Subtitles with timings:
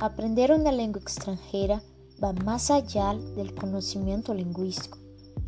[0.00, 1.82] Aprender una lengua extranjera
[2.22, 4.96] va más allá del conocimiento lingüístico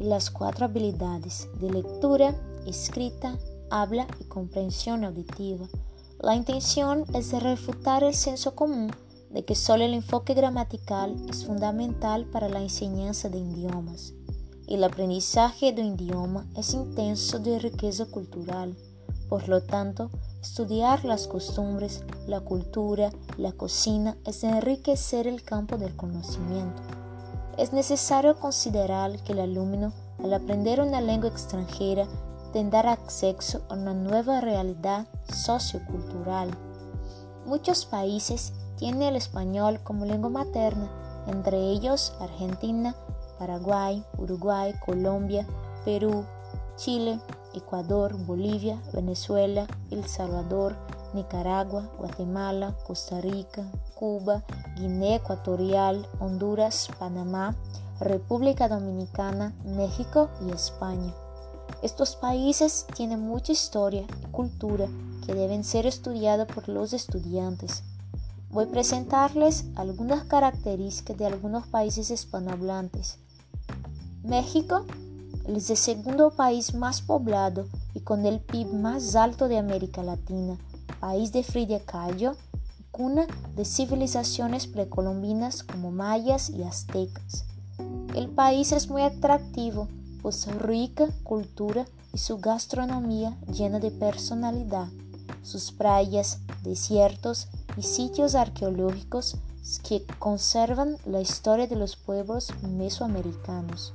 [0.01, 2.35] y las cuatro habilidades de lectura,
[2.67, 3.39] escrita,
[3.71, 5.69] habla y comprensión auditiva.
[6.19, 8.91] La intención es refutar el senso común
[9.31, 14.15] de que solo el enfoque gramatical es fundamental para la enseñanza de idiomas.
[14.67, 18.77] El aprendizaje de un idioma es intenso de riqueza cultural.
[19.29, 20.11] Por lo tanto,
[20.43, 26.83] estudiar las costumbres, la cultura, la cocina es enriquecer el campo del conocimiento.
[27.59, 32.07] Es necesario considerar que el alumno, al aprender una lengua extranjera,
[32.53, 36.51] tendrá acceso a una nueva realidad sociocultural.
[37.47, 40.91] Muchos países tienen el español como lengua materna,
[41.27, 42.95] entre ellos Argentina,
[43.39, 45.47] Paraguay, Uruguay, Colombia,
[45.85, 46.25] Perú,
[46.77, 47.21] Chile,
[47.55, 50.77] Ecuador, Bolivia, Venezuela, El Salvador,
[51.15, 54.45] Nicaragua, Guatemala, Costa Rica, Cuba,
[54.77, 57.57] Guinea Ecuatorial, Honduras, Panamá,
[58.01, 61.15] República Dominicana, México y España.
[61.83, 64.87] Estos países tienen mucha historia y cultura
[65.27, 67.83] que deben ser estudiadas por los estudiantes.
[68.51, 73.19] Voy a presentarles algunas características de algunos países hispanohablantes.
[74.23, 74.85] México
[75.57, 80.57] es el segundo país más poblado y con el PIB más alto de América Latina,
[81.01, 82.37] país de Frida Kahlo,
[82.91, 87.45] cuna de civilizaciones precolombinas como mayas y aztecas.
[88.15, 89.89] El país es muy atractivo
[90.23, 94.89] por su rica cultura y su gastronomía llena de personalidad.
[95.43, 99.37] Sus playas, desiertos y sitios arqueológicos
[99.87, 103.95] que conservan la historia de los pueblos mesoamericanos.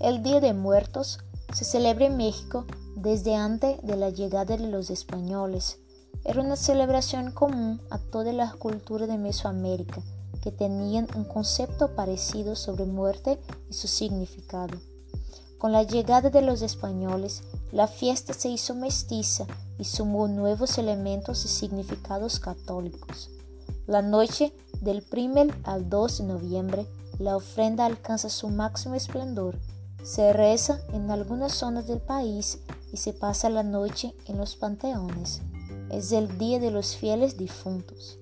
[0.00, 1.18] El Día de Muertos
[1.52, 2.64] se celebra en México
[2.96, 5.76] desde antes de la llegada de los españoles.
[6.24, 10.00] Era una celebración común a todas las culturas de Mesoamérica
[10.42, 14.78] que tenían un concepto parecido sobre muerte y su significado.
[15.58, 19.44] Con la llegada de los españoles, la fiesta se hizo mestiza
[19.78, 23.28] y sumó nuevos elementos y significados católicos.
[23.86, 26.86] La noche del 1 al 2 de noviembre,
[27.18, 29.58] la ofrenda alcanza su máximo esplendor
[30.02, 32.60] se reza en algunas zonas del país
[32.92, 35.42] y se pasa la noche en los panteones.
[35.90, 38.18] Es el día de los fieles difuntos.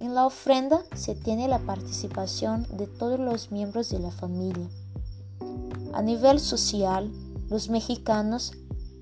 [0.00, 4.68] En la ofrenda se tiene la participación de todos los miembros de la familia.
[5.92, 7.10] A nivel social,
[7.48, 8.52] los mexicanos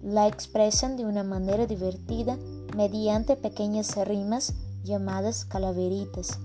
[0.02, 2.38] la expresan de una manera divertida
[2.76, 6.38] mediante pequeñas rimas llamadas calaveritas.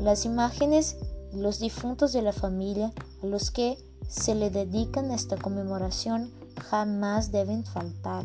[0.00, 0.96] Las imágenes
[1.32, 2.92] de los difuntos de la familia
[3.22, 6.32] a los que se le dedican a esta conmemoración
[6.70, 8.24] jamás deben faltar.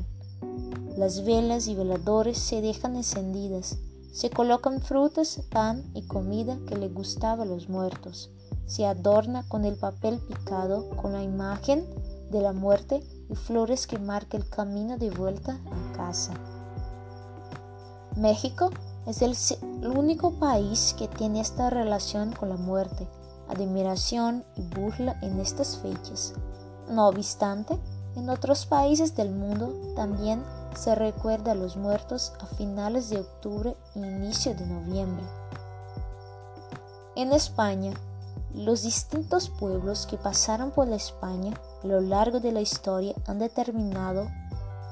[0.98, 3.78] Las velas y veladores se dejan encendidas,
[4.14, 8.32] se colocan frutas, pan y comida que le gustaba a los muertos,
[8.66, 11.86] se adorna con el papel picado con la imagen
[12.32, 16.34] de la muerte y flores que marcan el camino de vuelta a casa.
[18.16, 18.70] México
[19.06, 19.36] es el
[19.88, 23.06] único país que tiene esta relación con la muerte
[23.48, 26.34] admiración y burla en estas fechas.
[26.90, 27.80] No obstante,
[28.16, 30.44] en otros países del mundo también
[30.76, 35.26] se recuerda a los muertos a finales de octubre e inicio de noviembre.
[37.16, 37.94] En España,
[38.54, 43.40] los distintos pueblos que pasaron por la España a lo largo de la historia han
[43.40, 44.28] determinado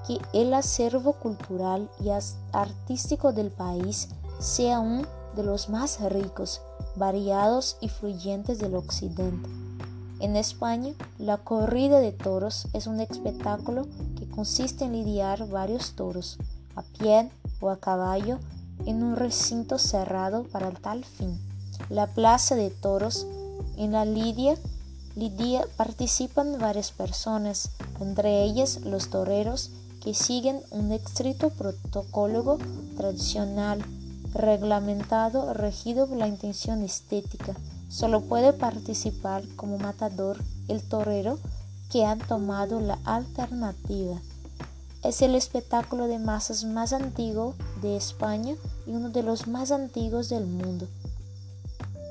[0.07, 2.09] que el acervo cultural y
[2.51, 5.05] artístico del país sea un
[5.35, 6.61] de los más ricos,
[6.95, 9.49] variados y fluyentes del occidente.
[10.19, 13.87] En España, la corrida de toros es un espectáculo
[14.17, 16.37] que consiste en lidiar varios toros,
[16.75, 18.37] a pie o a caballo,
[18.85, 21.39] en un recinto cerrado para tal fin.
[21.89, 23.25] La plaza de toros
[23.77, 24.55] en la lidia,
[25.15, 29.71] lidia participan varias personas, entre ellas los toreros
[30.03, 32.57] que siguen un estricto protocolo
[32.97, 33.83] tradicional
[34.33, 37.55] reglamentado regido por la intención estética.
[37.89, 40.37] Solo puede participar como matador
[40.67, 41.37] el torero
[41.91, 44.21] que ha tomado la alternativa.
[45.03, 48.55] Es el espectáculo de masas más antiguo de España
[48.85, 50.87] y uno de los más antiguos del mundo.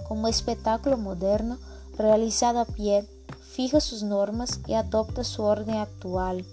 [0.07, 1.57] Como espectáculo moderno,
[1.97, 3.09] realizado a pie,
[3.53, 6.45] fija sus normas y adopta su orden actual.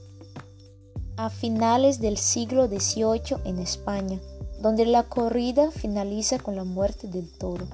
[1.18, 4.20] A finales del siglo XVIII en España,
[4.59, 7.68] donde la corrida finaliza con la muerte del toro.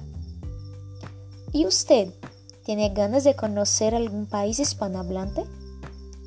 [1.52, 2.12] ¿Y usted
[2.64, 5.44] tiene ganas de conocer algún país hispanohablante?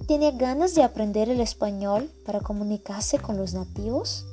[0.07, 4.25] ¿Tiene ganas de aprender el español para comunicarse con los nativos?